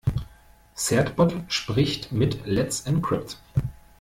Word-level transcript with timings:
Certbot 0.75 1.35
spricht 1.47 2.11
mit 2.11 2.47
Let's 2.47 2.87
Encrypt. 2.87 3.37